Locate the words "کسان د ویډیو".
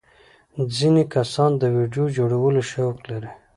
1.15-2.05